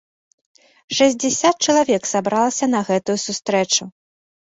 [0.99, 3.83] Шэсцьдзесят чалавек сабралася на гэтую сустрэчу!